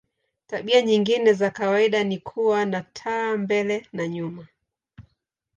Tabia 0.47 0.81
nyingine 0.81 1.33
za 1.33 1.49
kawaida 1.51 2.03
ni 2.03 2.17
kuwa 2.17 2.65
na 2.65 2.81
taa 2.81 3.37
mbele 3.37 3.87
na 3.93 4.07
nyuma. 4.07 4.47